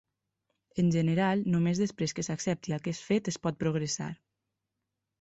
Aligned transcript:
En 0.83 0.89
general, 0.95 1.43
només 1.57 1.83
després 1.83 2.17
que 2.21 2.27
s'accepti 2.31 2.77
aquest 2.81 3.07
fet 3.13 3.33
es 3.35 3.41
pot 3.47 3.63
progressar. 3.63 4.13